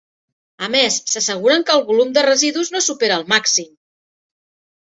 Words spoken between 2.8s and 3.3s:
supera el